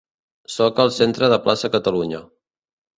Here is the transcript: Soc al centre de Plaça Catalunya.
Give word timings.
Soc 0.53 0.81
al 0.85 0.89
centre 0.97 1.31
de 1.35 1.41
Plaça 1.47 1.73
Catalunya. 1.79 2.27